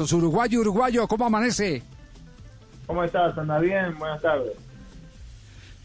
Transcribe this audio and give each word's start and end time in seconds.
Uruguayo, 0.00 0.60
uruguayo, 0.60 1.08
¿cómo 1.08 1.26
amanece? 1.26 1.82
¿Cómo 2.86 3.04
estás? 3.04 3.36
¿Anda 3.36 3.58
bien? 3.58 3.98
Buenas 3.98 4.22
tardes. 4.22 4.52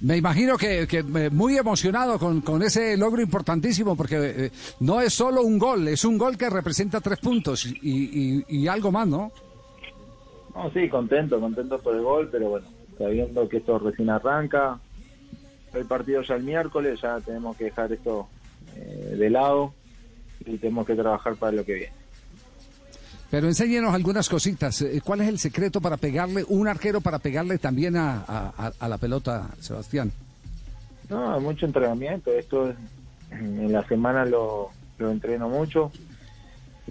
Me 0.02 0.18
imagino 0.18 0.58
que, 0.58 0.86
que, 0.86 1.00
eh, 1.00 1.30
muy 1.30 1.58
emocionado 1.58 2.20
con, 2.20 2.42
con, 2.42 2.62
ese 2.62 2.98
logro 2.98 3.22
importantísimo, 3.22 3.96
porque 3.96 4.18
eh, 4.20 4.52
no 4.82 5.00
es 5.00 5.14
solo 5.14 5.44
un 5.44 5.58
gol, 5.58 5.88
es 5.88 6.04
un 6.04 6.18
gol 6.18 6.38
que 6.38 6.50
representa 6.50 7.00
tres 7.00 7.20
puntos 7.20 7.66
y, 7.66 7.78
y, 7.82 8.46
y 8.50 8.68
algo 8.68 8.92
más, 8.92 9.08
¿no? 9.08 9.32
No, 10.54 10.70
sí, 10.72 10.90
contento, 10.90 11.40
contento 11.40 11.80
por 11.80 11.96
el 11.96 12.02
gol, 12.02 12.30
pero 12.30 12.50
bueno, 12.50 12.68
sabiendo 12.98 13.48
que 13.48 13.58
esto 13.58 13.80
recién 13.80 14.10
arranca, 14.10 14.78
el 15.74 15.86
partido 15.86 16.22
ya 16.22 16.36
el 16.36 16.44
miércoles, 16.44 17.00
ya 17.02 17.20
tenemos 17.22 17.58
que 17.58 17.66
dejar 17.66 17.92
esto 17.92 18.28
eh, 18.76 19.16
de 19.18 19.30
lado 19.30 19.74
y 20.46 20.58
tenemos 20.58 20.86
que 20.86 20.96
trabajar 20.96 21.36
para 21.36 21.54
lo 21.54 21.66
que 21.66 21.74
viene. 21.74 22.03
Pero 23.34 23.48
enséñenos 23.48 23.96
algunas 23.96 24.30
cositas. 24.30 24.80
Eh, 24.84 25.02
¿Cuál 25.04 25.22
es 25.22 25.28
el 25.28 25.40
secreto 25.40 25.82
para 25.82 25.98
pegarle, 25.98 26.46
un 26.50 26.68
arquero 26.68 27.02
para 27.02 27.18
pegarle 27.18 27.58
también 27.58 27.98
a, 27.98 28.24
a, 28.28 28.72
a 28.80 28.88
la 28.88 29.00
pelota, 29.00 29.50
Sebastián? 29.60 30.12
No, 31.10 31.40
mucho 31.40 31.66
entrenamiento. 31.66 32.32
Esto 32.32 32.70
es, 32.70 32.76
en 33.32 33.74
la 33.74 33.84
semana 33.88 34.24
lo, 34.24 34.70
lo 35.00 35.10
entreno 35.10 35.50
mucho. 35.50 35.92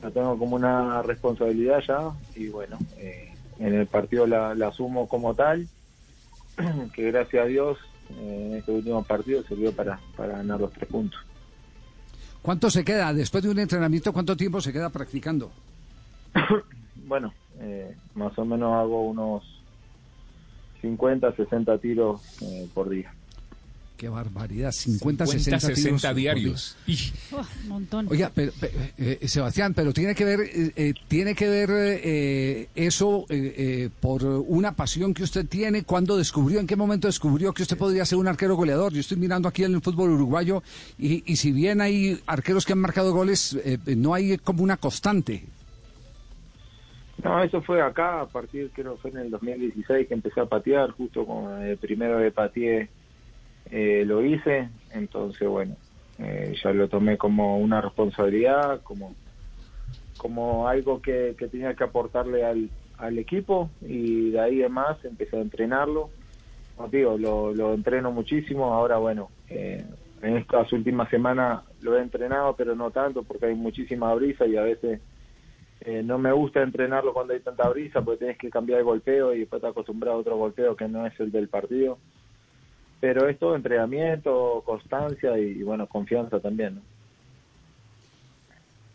Lo 0.02 0.10
tengo 0.10 0.36
como 0.36 0.56
una 0.56 1.00
responsabilidad 1.02 1.78
ya 1.86 2.10
y 2.34 2.48
bueno, 2.48 2.77
eh, 2.96 3.32
en 3.60 3.74
el 3.74 3.86
partido 3.86 4.27
la, 4.27 4.52
la, 4.56 4.66
asumo 4.66 5.06
como 5.06 5.36
tal, 5.36 5.68
que 6.92 7.12
gracias 7.12 7.44
a 7.44 7.46
Dios 7.46 7.78
eh, 8.18 8.48
en 8.50 8.56
este 8.56 8.72
último 8.72 9.04
partido 9.04 9.44
sirvió 9.44 9.70
para, 9.70 10.00
para 10.16 10.38
ganar 10.38 10.58
los 10.58 10.72
tres 10.72 10.88
puntos. 10.88 11.20
¿Cuánto 12.42 12.68
se 12.68 12.82
queda 12.82 13.14
después 13.14 13.44
de 13.44 13.50
un 13.50 13.60
entrenamiento? 13.60 14.12
¿Cuánto 14.12 14.36
tiempo 14.36 14.60
se 14.60 14.72
queda 14.72 14.90
practicando? 14.90 15.52
bueno, 17.06 17.33
eh, 17.61 17.94
más 18.14 18.36
o 18.38 18.44
menos 18.44 18.72
hago 18.72 19.06
unos 19.06 19.42
50, 20.80 21.34
60 21.36 21.78
tiros 21.78 22.20
eh, 22.42 22.69
por 22.74 22.89
día. 22.89 23.12
Qué 24.02 24.08
barbaridad, 24.08 24.72
50, 24.72 25.27
50 25.27 25.61
60, 25.61 25.77
60 25.77 26.14
diarios. 26.14 26.77
Oh, 27.30 27.36
un 27.62 27.69
montón. 27.69 28.08
Oiga, 28.11 28.33
pero, 28.34 28.50
pero 28.58 28.72
eh, 28.98 29.28
Sebastián, 29.28 29.74
pero 29.74 29.92
tiene 29.92 30.12
que 30.16 30.24
ver, 30.24 30.41
eh, 30.42 30.92
tiene 31.06 31.36
que 31.36 31.48
ver 31.48 31.70
eh, 31.70 32.69
eso 32.74 33.27
eh, 33.28 33.91
por 34.00 34.24
una 34.24 34.72
pasión 34.72 35.14
que 35.14 35.22
usted 35.22 35.46
tiene. 35.46 35.84
¿Cuándo 35.84 36.17
descubrió, 36.17 36.58
en 36.58 36.67
qué 36.67 36.74
momento 36.74 37.06
descubrió 37.06 37.52
que 37.55 37.62
usted 37.62 37.78
podría 37.78 38.05
ser 38.05 38.19
un 38.19 38.27
arquero 38.27 38.56
goleador? 38.56 38.92
Yo 38.92 38.98
estoy 38.98 39.19
mirando 39.19 39.48
aquí 39.48 39.62
en 39.62 39.74
el 39.74 39.80
fútbol 39.80 40.11
uruguayo 40.11 40.64
y, 40.98 41.22
y 41.24 41.36
si 41.36 41.52
bien 41.52 41.80
hay 41.80 42.20
arqueros 42.27 42.67
que 42.67 42.72
han 42.72 42.80
marcado 42.80 43.12
goles, 43.12 43.56
eh, 43.64 43.78
no 43.96 44.14
hay 44.14 44.36
como 44.39 44.64
una 44.64 44.78
constante. 44.78 45.44
No, 47.22 47.40
eso 47.42 47.62
fue 47.62 47.80
acá, 47.80 48.20
a 48.20 48.26
partir, 48.26 48.70
creo 48.72 48.94
que 48.94 49.02
fue 49.02 49.10
en 49.12 49.18
el 49.18 49.30
2016 49.30 50.08
que 50.08 50.14
empecé 50.14 50.40
a 50.40 50.46
patear, 50.46 50.90
justo 50.90 51.24
con 51.24 51.62
el 51.62 51.76
primero 51.76 52.18
de 52.18 52.32
pateé 52.32 52.88
eh, 53.70 54.02
lo 54.04 54.24
hice, 54.24 54.68
entonces 54.90 55.48
bueno, 55.48 55.77
eh, 56.18 56.55
ya 56.62 56.72
lo 56.72 56.88
tomé 56.88 57.16
como 57.16 57.58
una 57.58 57.80
responsabilidad, 57.80 58.82
como, 58.82 59.14
como 60.16 60.66
algo 60.66 61.00
que, 61.00 61.36
que 61.38 61.46
tenía 61.46 61.74
que 61.74 61.84
aportarle 61.84 62.44
al, 62.44 62.70
al, 62.98 63.18
equipo 63.18 63.70
y 63.80 64.30
de 64.30 64.40
ahí 64.40 64.62
en 64.62 64.72
más 64.72 65.05
empecé 65.05 65.36
a 65.36 65.42
entrenarlo. 65.42 66.11
Como 66.77 66.88
digo, 66.88 67.16
lo, 67.18 67.55
lo 67.55 67.72
entreno 67.72 68.11
muchísimo, 68.11 68.74
ahora 68.74 68.98
bueno, 68.98 69.30
eh, 69.48 69.84
en 70.22 70.36
estas 70.38 70.72
últimas 70.72 71.08
semanas 71.08 71.62
lo 71.82 71.96
he 71.96 72.02
entrenado, 72.02 72.56
pero 72.56 72.74
no 72.74 72.90
tanto 72.90 73.22
porque 73.22 73.46
hay 73.46 73.55
muchísima 73.55 74.12
brisa 74.14 74.44
y 74.46 74.56
a 74.56 74.62
veces 74.62 75.00
eh, 75.84 76.02
no 76.02 76.18
me 76.18 76.32
gusta 76.32 76.62
entrenarlo 76.62 77.12
cuando 77.12 77.32
hay 77.34 77.40
tanta 77.40 77.68
brisa 77.68 78.02
porque 78.02 78.18
tienes 78.18 78.38
que 78.38 78.50
cambiar 78.50 78.80
el 78.80 78.84
golpeo 78.84 79.34
y 79.34 79.40
después 79.40 79.60
te 79.60 79.68
acostumbras 79.68 80.14
a 80.14 80.16
otro 80.16 80.36
golpeo 80.36 80.76
que 80.76 80.88
no 80.88 81.06
es 81.06 81.18
el 81.20 81.30
del 81.30 81.48
partido 81.48 81.98
pero 83.02 83.28
es 83.28 83.36
todo 83.36 83.56
entrenamiento, 83.56 84.62
constancia 84.64 85.36
y, 85.36 85.64
bueno, 85.64 85.88
confianza 85.88 86.38
también. 86.38 86.76
¿no? 86.76 86.82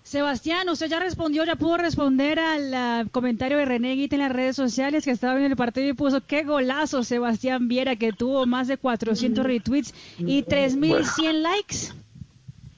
Sebastián, 0.04 0.70
usted 0.70 0.88
ya 0.88 1.02
respondió, 1.02 1.44
ya 1.44 1.58
pudo 1.58 1.76
responder 1.76 2.40
al 2.40 3.04
uh, 3.06 3.10
comentario 3.10 3.58
de 3.58 3.66
René 3.66 3.96
Guita 3.96 4.16
en 4.16 4.22
las 4.22 4.32
redes 4.32 4.56
sociales 4.56 5.04
que 5.04 5.12
estaba 5.12 5.38
en 5.38 5.52
el 5.52 5.58
partido 5.58 5.90
y 5.90 5.92
puso 5.92 6.22
qué 6.26 6.44
golazo 6.44 7.04
Sebastián 7.04 7.68
Viera 7.68 7.98
que 7.98 8.14
tuvo 8.14 8.46
más 8.46 8.70
de 8.70 8.78
400 8.78 9.46
retweets 9.46 9.94
y 10.20 10.44
3100 10.44 11.34
bueno. 11.34 11.50
likes. 11.50 11.94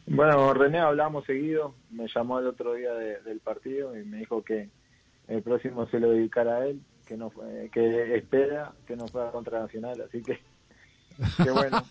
Bueno, 0.10 0.54
René 0.54 0.80
hablamos 0.80 1.26
seguido, 1.26 1.76
me 1.92 2.08
llamó 2.08 2.40
el 2.40 2.48
otro 2.48 2.74
día 2.74 2.94
de, 2.94 3.22
del 3.22 3.40
partido 3.40 3.98
y 3.98 4.04
me 4.04 4.18
dijo 4.18 4.44
que 4.44 4.70
el 5.28 5.44
próximo 5.44 5.88
se 5.88 6.00
lo 6.00 6.12
dedicara 6.12 6.58
a 6.58 6.66
él, 6.66 6.82
que 7.08 7.16
no 7.16 7.30
fue, 7.30 7.70
que 7.72 8.16
espera 8.16 8.74
que 8.88 8.96
no 8.96 9.08
fuera 9.08 9.32
contra 9.32 9.60
Nacional, 9.60 10.02
así 10.02 10.24
que 10.24 10.40
Qué 11.44 11.52
bueno. 11.52 11.80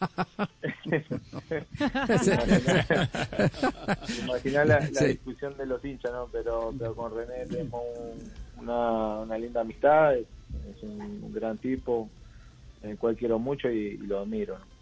Imagina 4.24 4.64
la, 4.64 4.80
la 4.80 4.86
sí. 4.86 5.06
discusión 5.06 5.56
de 5.56 5.66
los 5.66 5.84
hinchas, 5.84 6.12
¿no? 6.12 6.28
Pero, 6.32 6.72
pero 6.78 6.94
con 6.94 7.14
René 7.14 7.46
tenemos 7.46 7.82
un, 7.98 8.62
una, 8.62 9.20
una, 9.20 9.38
linda 9.38 9.60
amistad, 9.60 10.16
es, 10.16 10.26
es 10.74 10.82
un, 10.82 11.00
un, 11.00 11.32
gran 11.32 11.58
tipo, 11.58 12.08
el 12.82 12.96
cual 12.96 13.16
quiero 13.16 13.38
mucho 13.38 13.70
y, 13.70 13.88
y 13.88 13.96
lo 13.98 14.20
admiro, 14.20 14.58
¿no? 14.58 14.77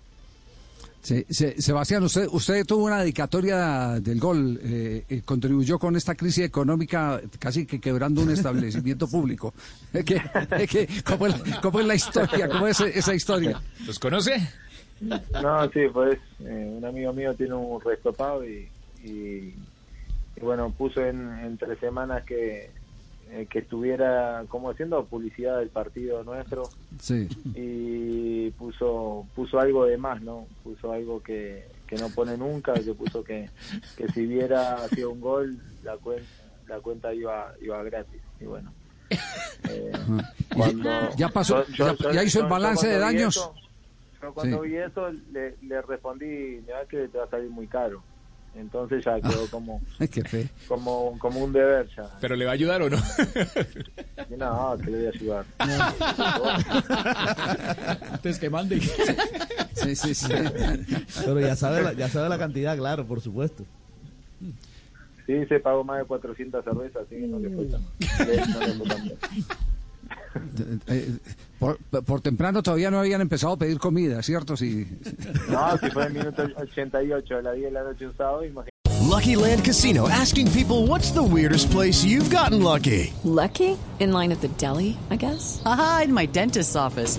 Sí, 1.06 1.24
Sebastián, 1.30 2.02
usted, 2.02 2.26
usted 2.32 2.66
tuvo 2.66 2.86
una 2.86 2.98
dedicatoria 2.98 4.00
del 4.00 4.18
gol, 4.18 4.58
eh, 4.60 5.04
eh, 5.08 5.22
contribuyó 5.24 5.78
con 5.78 5.94
esta 5.94 6.16
crisis 6.16 6.46
económica 6.46 7.20
casi 7.38 7.64
que 7.64 7.80
quebrando 7.80 8.22
un 8.22 8.32
establecimiento 8.32 9.06
público. 9.06 9.54
¿Qué, 9.92 10.20
qué, 10.68 10.88
cómo, 11.04 11.28
es, 11.28 11.34
¿Cómo, 11.62 11.78
es, 11.78 11.86
la 11.86 11.94
historia? 11.94 12.48
¿Cómo 12.48 12.66
es 12.66 12.80
esa 12.80 13.14
historia? 13.14 13.62
¿Los 13.86 14.00
conoce? 14.00 14.32
No, 15.00 15.70
sí, 15.70 15.82
pues 15.92 16.18
eh, 16.40 16.74
un 16.76 16.84
amigo 16.84 17.12
mío 17.12 17.32
tiene 17.34 17.54
un 17.54 17.80
restopado 17.80 18.44
y, 18.44 18.68
y, 19.04 19.54
y 20.34 20.40
bueno, 20.40 20.72
puso 20.76 21.06
en, 21.06 21.38
en 21.38 21.56
tres 21.56 21.78
semanas 21.78 22.24
que 22.24 22.68
eh, 23.28 23.46
que 23.50 23.58
estuviera 23.58 24.44
como 24.48 24.70
haciendo 24.70 25.04
publicidad 25.04 25.58
del 25.58 25.68
partido 25.68 26.22
nuestro. 26.22 26.68
Sí. 27.00 27.28
y 27.54 28.50
puso 28.52 29.26
puso 29.34 29.58
algo 29.58 29.84
de 29.84 29.96
más 29.96 30.22
no 30.22 30.46
puso 30.62 30.92
algo 30.92 31.22
que, 31.22 31.66
que 31.86 31.96
no 31.96 32.08
pone 32.10 32.36
nunca 32.36 32.72
que 32.74 32.94
puso 32.94 33.24
que, 33.24 33.50
que 33.96 34.08
si 34.12 34.26
hubiera 34.26 34.78
sido 34.88 35.10
un 35.10 35.20
gol 35.20 35.58
la 35.82 35.96
cuenta 35.96 36.28
la 36.68 36.78
cuenta 36.80 37.12
iba 37.12 37.52
iba 37.60 37.82
gratis. 37.82 38.22
Y 38.40 38.44
bueno 38.44 38.72
eh, 39.68 39.92
cuando, 40.54 40.90
ya 41.16 41.28
pasó 41.28 41.66
yo, 41.68 41.96
ya, 41.96 42.12
ya, 42.12 42.24
hizo 42.24 42.40
el 42.40 42.46
balance 42.46 42.86
de 42.86 42.98
daños. 42.98 43.36
eso, 43.36 43.54
yo 44.22 44.34
cuando 44.34 44.62
sí. 44.62 44.68
vi 44.68 44.76
eso 44.76 45.10
le, 45.32 45.56
le 45.62 45.82
respondí 45.82 46.62
que 46.88 47.08
te 47.08 47.18
va 47.18 47.24
a 47.24 47.30
salir 47.30 47.50
muy 47.50 47.66
caro 47.66 48.02
entonces 48.56 49.04
ya 49.04 49.20
quedó 49.20 49.46
como 49.50 49.80
como 50.68 51.18
como 51.18 51.44
un 51.44 51.52
deber 51.52 51.88
ya. 51.96 52.04
Pero 52.20 52.36
le 52.36 52.44
va 52.44 52.52
a 52.52 52.54
ayudar 52.54 52.82
o 52.82 52.90
no 52.90 52.96
no 54.36 54.76
que 54.78 54.90
le 54.90 54.98
voy 54.98 55.06
a 55.06 55.10
ayudar. 55.10 55.44
Entonces 58.12 58.38
que 58.38 58.50
mande. 58.50 58.80
Sí 58.80 59.96
sí 59.96 60.14
sí. 60.14 60.32
Pero 61.24 61.40
ya 61.40 61.56
sabe 61.56 61.82
la, 61.82 61.92
ya 61.92 62.08
sabe 62.08 62.28
la 62.28 62.38
cantidad 62.38 62.76
claro 62.76 63.04
por 63.06 63.20
supuesto. 63.20 63.64
Sí 65.26 65.44
se 65.46 65.60
pagó 65.60 65.84
más 65.84 65.98
de 65.98 66.04
400 66.04 66.64
cervezas 66.64 67.02
así 67.04 67.16
que 67.16 67.26
no 67.26 67.38
le 67.38 67.50
fue 67.50 67.66
tan, 67.66 67.82
no 67.82 67.88
le 68.66 68.72
fue 68.74 68.88
tan 68.88 69.02
bien. 69.02 69.18
Por, 71.58 71.78
por, 71.78 72.20
temprano 72.20 72.62
todavía 72.62 72.90
no 72.90 72.98
habían 72.98 73.20
empezado 73.20 73.54
a 73.54 73.56
pedir 73.56 73.78
comida, 73.78 74.22
¿cierto? 74.22 74.56
Sí. 74.56 74.86
No, 75.48 75.78
si 75.78 75.90
fue 75.90 76.02
en 76.04 76.08
el 76.08 76.18
minuto 76.18 76.42
88, 76.56 77.36
a 77.36 77.42
las 77.42 77.54
10 77.54 77.64
de 77.64 77.70
la 77.70 77.82
noche 77.82 78.06
un 78.06 78.16
sábado, 78.16 78.44
imagínate. 78.44 78.70
Lucky 79.08 79.36
Land 79.36 79.64
Casino, 79.64 80.08
asking 80.08 80.50
people 80.50 80.86
what's 80.86 81.12
the 81.12 81.22
weirdest 81.22 81.70
place 81.70 82.04
you've 82.04 82.28
gotten 82.28 82.62
lucky. 82.62 83.12
Lucky? 83.24 83.78
In 84.00 84.12
line 84.12 84.32
at 84.32 84.40
the 84.40 84.48
deli, 84.58 84.98
I 85.10 85.16
guess? 85.16 85.62
Aha, 85.64 86.02
in 86.04 86.12
my 86.12 86.26
dentist's 86.26 86.76
office. 86.76 87.18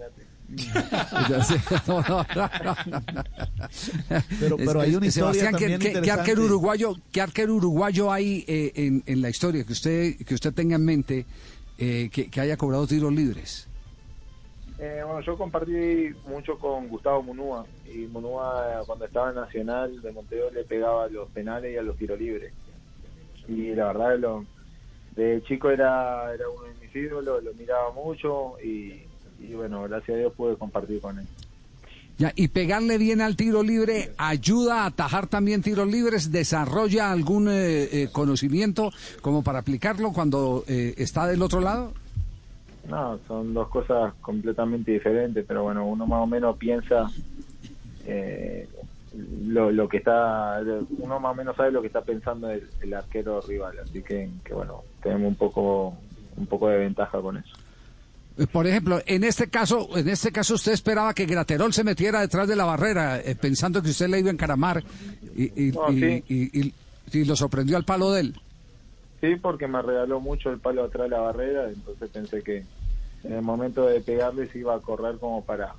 Pero- 4.39 4.57
pero 4.57 4.81
hay 4.81 4.95
una 4.95 5.07
historia 5.07 5.33
Sebastián, 5.33 5.53
¿qué- 5.55 5.59
también 5.59 5.79
qué, 5.79 5.85
qué 5.85 5.89
interesante. 5.89 6.11
arquero 6.21 6.43
uruguayo, 6.45 6.95
qué 7.11 7.21
arquero 7.21 7.55
uruguayo 7.55 8.11
hay 8.11 8.43
eh, 8.47 8.71
en, 8.75 9.03
en 9.05 9.21
la 9.21 9.29
historia 9.29 9.63
que 9.63 9.73
usted 9.73 10.15
que 10.25 10.33
usted 10.33 10.53
tenga 10.53 10.75
en 10.75 10.85
mente 10.85 11.25
eh, 11.77 12.09
que, 12.11 12.29
que 12.29 12.41
haya 12.41 12.57
cobrado 12.57 12.87
tiros 12.87 13.13
libres? 13.13 13.67
Eh, 14.79 15.01
bueno, 15.05 15.21
yo 15.21 15.37
compartí 15.37 16.09
mucho 16.27 16.57
con 16.57 16.87
Gustavo 16.87 17.21
Munúa 17.21 17.65
y 17.85 18.07
Munúa 18.07 18.81
cuando 18.87 19.05
estaba 19.05 19.29
en 19.29 19.35
Nacional 19.35 20.01
de 20.01 20.11
Montevideo 20.11 20.49
le 20.51 20.63
pegaba 20.63 21.05
a 21.05 21.07
los 21.07 21.29
penales 21.29 21.73
y 21.73 21.77
a 21.77 21.83
los 21.83 21.95
tiros 21.97 22.19
libres. 22.19 22.51
Y 23.47 23.75
la 23.75 23.87
verdad, 23.87 24.17
lo, 24.17 24.45
de 25.15 25.43
chico 25.47 25.69
era, 25.69 26.33
era 26.33 26.45
uno 26.49 26.63
de 26.63 26.73
mis 26.85 26.95
ídolos, 26.95 27.43
lo 27.43 27.53
miraba 27.53 27.91
mucho 27.93 28.55
y, 28.63 29.01
y 29.47 29.53
bueno, 29.53 29.83
gracias 29.83 30.15
a 30.15 30.19
Dios 30.19 30.33
pude 30.33 30.55
compartir 30.55 31.01
con 31.01 31.19
él. 31.19 31.25
Ya, 32.17 32.31
y 32.35 32.49
pegarle 32.49 32.97
bien 32.99 33.19
al 33.21 33.35
tiro 33.35 33.63
libre 33.63 34.11
ayuda 34.17 34.83
a 34.83 34.87
atajar 34.87 35.27
también 35.27 35.63
tiros 35.63 35.87
libres, 35.87 36.31
desarrolla 36.31 37.11
algún 37.11 37.47
eh, 37.49 37.83
eh, 37.91 38.09
conocimiento 38.11 38.91
como 39.21 39.43
para 39.43 39.59
aplicarlo 39.59 40.11
cuando 40.11 40.63
eh, 40.67 40.93
está 40.97 41.25
del 41.25 41.41
otro 41.41 41.61
lado. 41.61 41.93
No, 42.87 43.17
son 43.27 43.53
dos 43.53 43.69
cosas 43.69 44.13
completamente 44.21 44.91
diferentes, 44.91 45.45
pero 45.47 45.63
bueno, 45.63 45.87
uno 45.87 46.05
más 46.05 46.21
o 46.21 46.27
menos 46.27 46.57
piensa 46.57 47.09
eh, 48.05 48.67
lo, 49.47 49.71
lo 49.71 49.87
que 49.87 49.97
está, 49.97 50.61
uno 50.99 51.19
más 51.19 51.31
o 51.31 51.35
menos 51.35 51.55
sabe 51.55 51.71
lo 51.71 51.81
que 51.81 51.87
está 51.87 52.01
pensando 52.01 52.49
el, 52.49 52.67
el 52.81 52.93
arquero 52.93 53.41
rival, 53.41 53.79
así 53.83 54.03
que, 54.03 54.29
que 54.43 54.53
bueno, 54.53 54.83
tenemos 55.01 55.27
un 55.27 55.35
poco, 55.35 55.95
un 56.37 56.45
poco 56.45 56.69
de 56.69 56.77
ventaja 56.77 57.19
con 57.19 57.37
eso. 57.37 57.55
Eh, 58.37 58.47
Por 58.47 58.65
ejemplo, 58.67 59.01
en 59.05 59.23
este 59.23 59.49
caso, 59.49 59.89
en 59.97 60.07
este 60.09 60.31
caso 60.31 60.55
usted 60.55 60.71
esperaba 60.71 61.13
que 61.13 61.25
Graterol 61.25 61.73
se 61.73 61.83
metiera 61.83 62.21
detrás 62.21 62.47
de 62.47 62.55
la 62.55 62.65
barrera, 62.65 63.19
eh, 63.19 63.35
pensando 63.35 63.81
que 63.81 63.89
usted 63.89 64.07
le 64.07 64.19
iba 64.19 64.29
a 64.29 64.33
encaramar 64.33 64.83
y, 65.35 65.67
y- 65.67 65.71
No, 65.71 65.91
y- 65.91 65.99
sí. 65.99 66.23
y- 66.29 66.61
y- 66.61 66.73
y 67.13 67.25
lo 67.25 67.35
sorprendió 67.35 67.75
al 67.77 67.83
palo 67.83 68.11
de 68.11 68.21
él. 68.21 68.41
Sí, 69.19 69.35
porque 69.35 69.67
me 69.67 69.81
regaló 69.81 70.19
mucho 70.19 70.49
el 70.49 70.59
palo 70.59 70.83
atrás 70.85 71.03
de 71.03 71.09
la 71.09 71.19
barrera, 71.19 71.69
entonces 71.69 72.09
pensé 72.09 72.41
que 72.41 72.63
en 73.23 73.33
el 73.33 73.41
momento 73.41 73.85
de 73.85 74.01
pegarle 74.01 74.49
se 74.49 74.59
iba 74.59 74.73
a 74.75 74.79
correr 74.79 75.17
como 75.19 75.43
para 75.43 75.75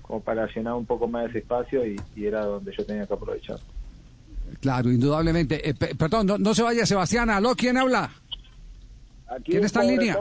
como 0.00 0.20
para 0.20 0.46
llenar 0.52 0.74
un 0.74 0.84
poco 0.84 1.06
más 1.06 1.28
ese 1.30 1.38
espacio 1.38 1.86
y, 1.86 1.96
era 2.16 2.44
donde 2.44 2.74
yo 2.76 2.84
tenía 2.84 3.06
que 3.06 3.14
aprovechar. 3.14 3.58
Claro, 4.60 4.90
indudablemente. 4.90 5.66
Eh, 5.70 5.72
pe- 5.74 5.94
perdón, 5.94 6.26
no, 6.26 6.36
no 6.38 6.54
se 6.54 6.62
vaya 6.62 6.84
Sebastián. 6.84 7.30
¿Aló? 7.30 7.54
¿Quién 7.54 7.78
habla? 7.78 8.10
Aquí 9.28 9.52
¿Quién 9.52 9.64
está 9.64 9.82
en 9.82 9.88
línea? 9.88 10.18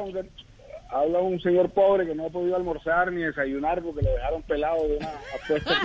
Habla 0.92 1.20
un 1.20 1.40
señor 1.40 1.70
pobre 1.72 2.06
que 2.06 2.14
no 2.14 2.26
ha 2.26 2.30
podido 2.30 2.56
almorzar 2.58 3.12
ni 3.14 3.22
desayunar 3.24 3.82
porque 3.82 4.02
lo 4.02 4.12
dejaron 4.12 4.44
pelado 4.44 4.88
de 4.88 4.98
una 4.98 5.10
apuesta. 5.42 5.82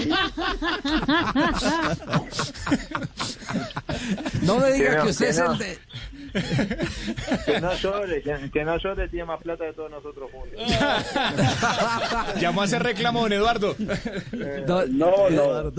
No 4.43 4.59
me 4.59 4.73
diga 4.73 4.91
Que 4.91 4.97
no, 4.97 5.03
que 5.05 5.11
usted 5.11 5.25
que 5.27 5.31
es 5.31 5.39
no. 5.39 5.53
el 5.53 5.59
de... 5.59 5.79
Que 7.47 7.61
no 7.61 7.75
llore, 7.75 8.23
que, 8.53 8.65
no 8.65 8.77
llore, 8.79 9.09
tiene 9.09 9.25
más 9.25 9.41
plata 9.43 9.65
de 9.65 9.73
todos 9.73 9.91
nosotros 9.91 10.31
juntos. 10.31 10.61
Llamó 12.41 12.61
a 12.63 12.65
hacer 12.65 12.83
reclamo, 12.83 13.23
don 13.23 13.33
Eduardo. 13.33 13.75
no, 14.67 15.31
no. 15.31 15.73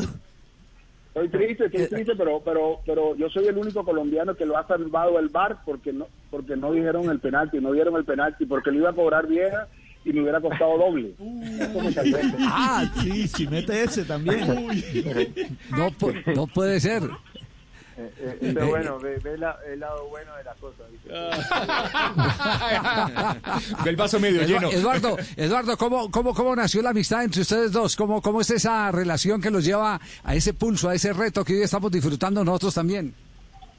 Estoy 1.23 1.29
triste, 1.29 1.65
estoy 1.65 1.87
triste, 1.87 2.15
pero, 2.15 2.41
pero, 2.45 2.79
pero 2.85 3.15
yo 3.15 3.27
soy 3.29 3.47
el 3.47 3.57
único 3.57 3.83
colombiano 3.83 4.35
que 4.35 4.45
lo 4.45 4.55
ha 4.55 4.67
salvado 4.67 5.17
el 5.17 5.29
bar 5.29 5.57
porque 5.65 5.91
no, 5.91 6.07
porque 6.29 6.55
no 6.55 6.71
dijeron 6.71 7.09
el 7.09 7.19
penalti, 7.19 7.59
no 7.59 7.71
dieron 7.71 7.95
el 7.95 8.05
penalti, 8.05 8.45
porque 8.45 8.71
lo 8.71 8.77
iba 8.77 8.91
a 8.91 8.93
cobrar 8.93 9.25
vieja 9.27 9.67
y 10.05 10.13
me 10.13 10.21
hubiera 10.21 10.39
costado 10.39 10.77
doble. 10.77 11.13
Ah, 12.39 12.89
sí, 13.01 13.27
si 13.27 13.47
mete 13.47 13.83
ese 13.83 14.05
también. 14.05 14.47
No, 15.71 15.89
no 16.35 16.47
puede 16.47 16.79
ser. 16.79 17.01
Eh, 17.99 18.11
eh, 18.19 18.51
pero 18.53 18.67
bueno, 18.67 18.99
ve, 18.99 19.17
ve 19.23 19.37
la- 19.39 19.57
el 19.67 19.79
lado 19.79 20.07
bueno 20.09 20.35
de 20.35 20.43
las 20.43 20.55
cosas. 20.57 20.85
¿viste? 20.91 21.09
Ve 23.83 23.89
el 23.89 23.95
vaso 23.95 24.19
medio 24.19 24.43
lleno. 24.43 24.69
Eduardo, 24.71 25.17
Eduardo, 25.35 25.77
¿cómo, 25.77 26.11
cómo, 26.11 26.33
¿cómo 26.33 26.55
nació 26.55 26.81
la 26.83 26.91
amistad 26.91 27.23
entre 27.23 27.41
ustedes 27.41 27.71
dos? 27.71 27.95
¿Cómo, 27.95 28.21
¿Cómo 28.21 28.41
es 28.41 28.51
esa 28.51 28.91
relación 28.91 29.41
que 29.41 29.49
los 29.49 29.65
lleva 29.65 29.99
a 30.23 30.35
ese 30.35 30.53
pulso, 30.53 30.89
a 30.89 30.95
ese 30.95 31.11
reto 31.13 31.43
que 31.43 31.53
hoy 31.55 31.61
estamos 31.63 31.91
disfrutando 31.91 32.43
nosotros 32.43 32.75
también? 32.75 33.13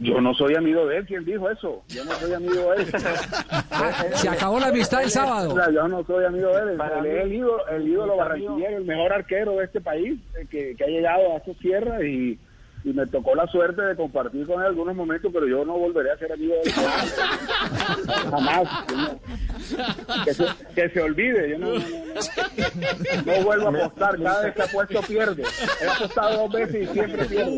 Yo 0.01 0.21
no 0.21 0.33
soy 0.33 0.55
amigo 0.55 0.87
de 0.87 0.99
él, 0.99 1.07
¿quién 1.07 1.25
dijo 1.25 1.51
eso? 1.51 1.83
Yo 1.89 2.05
no 2.05 2.13
soy 2.15 2.33
amigo 2.33 2.71
de 2.73 2.83
él. 2.83 2.87
Se 4.15 4.29
acabó 4.29 4.61
la 4.61 4.69
amistad 4.69 5.03
el 5.03 5.11
sábado. 5.11 5.57
Yo 5.73 5.89
no 5.89 6.05
soy 6.05 6.25
amigo 6.25 6.49
de 6.57 6.73
él. 6.73 6.77
Para 6.79 7.01
Él 7.01 7.07
es 7.07 7.25
el 7.25 7.33
ídolo, 7.35 7.67
el 7.69 7.89
ídolo 7.89 8.17
barranquillero, 8.17 8.79
el 8.79 8.85
mejor 8.85 9.13
arquero 9.13 9.57
de 9.57 9.65
este 9.65 9.81
país 9.81 10.21
eh, 10.41 10.47
que, 10.49 10.77
que 10.77 10.85
ha 10.85 10.87
llegado 10.87 11.33
a 11.35 11.39
esta 11.39 11.53
tierra 11.55 12.05
y, 12.05 12.39
y 12.85 12.93
me 12.93 13.07
tocó 13.07 13.35
la 13.35 13.47
suerte 13.49 13.83
de 13.83 13.97
compartir 13.97 14.47
con 14.47 14.61
él 14.61 14.67
algunos 14.69 14.95
momentos, 14.95 15.31
pero 15.33 15.47
yo 15.47 15.65
no 15.65 15.77
volveré 15.79 16.13
a 16.13 16.19
ser 16.19 16.33
amigo 16.33 16.55
de 16.55 16.71
él. 16.71 16.73
Jamás. 18.31 18.69
No- 18.97 20.25
que, 20.25 20.35
se, 20.35 20.45
que 20.75 20.89
se 20.91 21.03
olvide. 21.03 21.51
Yo 21.51 21.59
no, 21.59 21.71
no, 21.71 21.79
no, 21.79 21.85
no. 21.89 23.39
No 23.39 23.45
vuelvo 23.45 23.67
a 23.67 23.71
apostar. 23.85 24.23
Cada 24.23 24.43
vez 24.45 24.55
que 24.55 24.63
apuesto 24.63 25.01
pierde. 25.03 25.43
He 25.83 25.87
apostado 25.89 26.39
dos 26.39 26.53
veces 26.53 26.89
y 26.89 26.93
siempre 26.93 27.25
pierdo. 27.27 27.53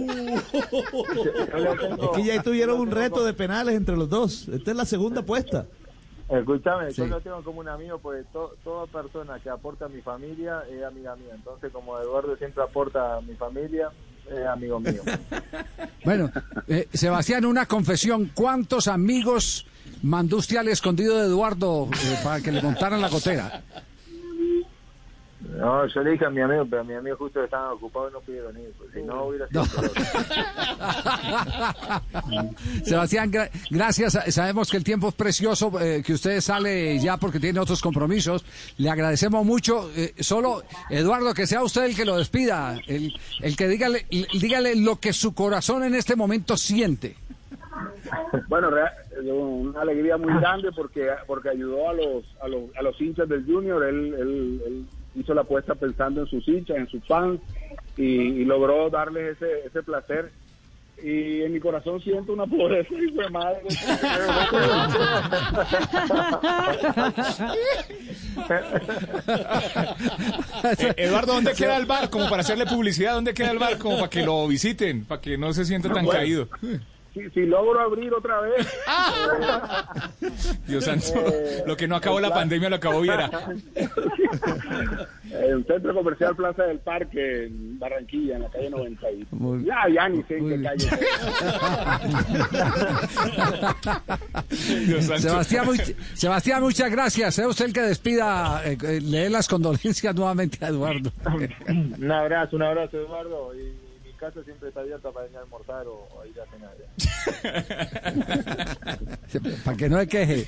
Es 2.02 2.08
que 2.16 2.24
ya 2.24 2.42
tuvieron 2.42 2.80
un 2.80 2.90
reto 2.90 3.24
de 3.24 3.32
penales 3.34 3.74
entre 3.76 3.96
los 3.96 4.08
dos. 4.08 4.48
Esta 4.48 4.70
es 4.70 4.76
la 4.76 4.84
segunda 4.84 5.20
apuesta. 5.20 5.66
Escúchame, 6.28 6.92
Sí. 6.92 7.02
yo 7.02 7.06
lo 7.08 7.20
tengo 7.20 7.42
como 7.42 7.58
un 7.60 7.68
amigo 7.68 7.98
porque 7.98 8.22
to- 8.32 8.54
toda 8.62 8.86
persona 8.86 9.40
que 9.40 9.50
aporta 9.50 9.86
a 9.86 9.88
mi 9.88 10.00
familia 10.00 10.62
es 10.70 10.82
amiga 10.84 11.16
mía. 11.16 11.32
Entonces, 11.34 11.72
como 11.72 11.98
Eduardo 11.98 12.36
siempre 12.36 12.62
aporta 12.62 13.16
a 13.16 13.20
mi 13.20 13.34
familia, 13.34 13.90
es 14.28 14.46
amigo 14.46 14.80
mío. 14.80 15.02
Bueno, 16.02 16.30
eh, 16.66 16.88
Sebastián, 16.94 17.44
una 17.44 17.66
confesión. 17.66 18.30
¿Cuántos 18.32 18.88
amigos 18.88 19.66
mandó 20.02 20.38
usted 20.38 20.56
al 20.56 20.68
escondido 20.68 21.18
de 21.18 21.26
Eduardo 21.26 21.88
eh, 21.92 22.18
para 22.24 22.40
que 22.40 22.50
le 22.50 22.62
montaran 22.62 23.02
la 23.02 23.10
gotera? 23.10 23.62
No, 25.58 25.86
yo 25.86 26.02
le 26.02 26.12
dije 26.12 26.24
a 26.24 26.30
mi 26.30 26.40
amigo, 26.40 26.66
pero 26.68 26.80
a 26.80 26.84
mi 26.84 26.94
amigo 26.94 27.16
justo 27.16 27.44
estaban 27.44 27.72
ocupados 27.72 28.10
y 28.10 28.14
no 28.14 28.20
pudieron 28.20 28.58
ir. 28.58 28.72
pues, 28.78 28.90
si 28.94 29.02
no, 29.02 29.24
hubiera 29.24 29.46
sido. 29.48 29.62
Sebastián, 32.84 33.30
gra- 33.32 33.50
gracias. 33.70 34.18
Sabemos 34.34 34.70
que 34.70 34.76
el 34.76 34.84
tiempo 34.84 35.08
es 35.08 35.14
precioso, 35.14 35.72
eh, 35.80 36.02
que 36.04 36.14
usted 36.14 36.40
sale 36.40 36.98
ya 36.98 37.16
porque 37.16 37.40
tiene 37.40 37.60
otros 37.60 37.80
compromisos. 37.80 38.44
Le 38.78 38.90
agradecemos 38.90 39.44
mucho. 39.44 39.90
Eh, 39.96 40.14
solo, 40.20 40.62
Eduardo, 40.88 41.34
que 41.34 41.46
sea 41.46 41.62
usted 41.62 41.84
el 41.84 41.96
que 41.96 42.04
lo 42.04 42.16
despida, 42.18 42.78
el, 42.86 43.12
el 43.40 43.56
que 43.56 43.68
dígale, 43.68 44.06
dígale 44.10 44.76
lo 44.76 44.96
que 44.96 45.12
su 45.12 45.34
corazón 45.34 45.84
en 45.84 45.94
este 45.94 46.16
momento 46.16 46.56
siente. 46.56 47.16
Bueno, 48.48 48.68
eh, 48.76 49.30
una 49.32 49.82
alegría 49.82 50.16
muy 50.16 50.32
grande 50.40 50.70
porque 50.72 51.08
porque 51.26 51.50
ayudó 51.50 51.90
a 51.90 51.94
los 51.94 52.24
a 52.42 52.48
los, 52.48 52.62
a 52.76 52.82
los 52.82 53.00
hinchas 53.00 53.28
del 53.28 53.44
Junior. 53.44 53.82
Él, 53.84 54.14
él- 54.18 54.62
él 54.66 54.84
hizo 55.16 55.34
la 55.34 55.42
apuesta 55.42 55.74
pensando 55.74 56.20
en 56.22 56.26
sus 56.26 56.46
hinchas, 56.46 56.76
en 56.76 56.88
sus 56.88 57.04
fans 57.06 57.40
y, 57.96 58.04
y 58.04 58.44
logró 58.44 58.90
darles 58.90 59.36
ese, 59.36 59.66
ese 59.66 59.82
placer. 59.82 60.30
Y 61.02 61.42
en 61.42 61.52
mi 61.52 61.60
corazón 61.60 62.00
siento 62.00 62.32
una 62.32 62.46
pobreza 62.46 62.92
y 62.94 63.10
de 63.12 63.30
madre. 63.30 63.62
Eh, 70.78 70.94
Eduardo, 70.96 71.34
¿dónde 71.34 71.52
queda 71.54 71.76
el 71.76 71.86
bar? 71.86 72.10
Como 72.10 72.28
para 72.28 72.42
hacerle 72.42 72.66
publicidad, 72.66 73.14
¿dónde 73.14 73.34
queda 73.34 73.50
el 73.50 73.58
bar? 73.58 73.78
Como 73.78 73.96
para 73.96 74.10
que 74.10 74.22
lo 74.22 74.46
visiten, 74.48 75.04
para 75.04 75.20
que 75.20 75.36
no 75.38 75.52
se 75.52 75.64
sienta 75.64 75.88
tan 75.92 76.04
Bueno. 76.04 76.18
caído. 76.20 76.48
Si, 77.12 77.28
si 77.30 77.40
logro 77.46 77.80
abrir 77.80 78.14
otra 78.14 78.40
vez. 78.40 78.66
Dios 80.66 80.84
santo, 80.84 81.06
Eh, 81.26 81.64
lo 81.66 81.76
que 81.76 81.88
no 81.88 81.96
acabó 81.96 82.20
la 82.20 82.32
pandemia 82.32 82.70
lo 82.70 82.76
acabó 82.76 83.00
Viera. 83.00 83.28
En 85.32 85.54
un 85.58 85.64
centro 85.64 85.94
comercial 85.94 86.34
Plaza 86.34 86.64
del 86.64 86.80
Parque, 86.80 87.44
en 87.44 87.78
Barranquilla, 87.78 88.34
en 88.36 88.42
la 88.42 88.48
calle 88.50 88.68
90. 88.70 89.10
y- 89.12 89.24
Muy- 89.30 89.64
ya, 89.64 89.76
ya 89.94 90.08
ni 90.08 90.22
sé 90.24 90.38
en 90.38 90.42
muy 90.42 90.56
qué 90.58 90.62
calle. 90.64 90.88
Dios 94.86 95.04
santo. 95.04 95.22
Sebastián, 95.22 95.66
much- 95.66 95.94
Sebastián, 96.14 96.62
muchas 96.62 96.90
gracias. 96.90 97.34
Sea 97.34 97.48
usted 97.48 97.66
el 97.66 97.72
que 97.72 97.82
despida, 97.82 98.62
eh, 98.64 98.76
eh, 98.82 99.00
lee 99.00 99.28
las 99.30 99.48
condolencias 99.48 100.14
nuevamente 100.14 100.64
a 100.64 100.68
Eduardo. 100.68 101.12
un 101.68 102.10
abrazo, 102.12 102.56
un 102.56 102.62
abrazo, 102.62 102.96
Eduardo. 102.98 103.52
Y 103.54 103.72
casa 104.20 104.44
siempre 104.44 104.68
está 104.68 104.80
abierta 104.80 105.10
para 105.10 105.24
venir 105.24 105.38
a 105.38 105.40
almorzar 105.40 105.86
o, 105.86 106.06
o 106.14 106.24
ir 106.26 106.38
a 106.38 106.46
cenar. 106.46 106.74
Para 109.64 109.76
que 109.76 109.88
no 109.88 109.98
se 109.98 110.06
queje. 110.06 110.46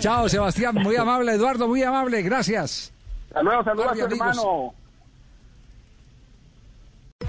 Chao, 0.00 0.28
Sebastián, 0.28 0.74
muy 0.74 0.96
amable. 0.96 1.32
Eduardo, 1.32 1.68
muy 1.68 1.82
amable. 1.82 2.22
Gracias. 2.22 2.92
Hasta 3.28 3.42
luego, 3.42 3.64
saludos 3.64 3.92
a 3.92 3.94
tu 3.94 4.04
hermano. 4.04 4.74